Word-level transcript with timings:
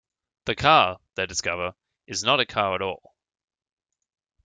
The 0.45 0.55
car, 0.55 0.99
they 1.13 1.27
discover, 1.27 1.75
is 2.07 2.23
not 2.23 2.39
a 2.39 2.45
car 2.47 2.73
at 2.73 2.81
all. 2.81 3.13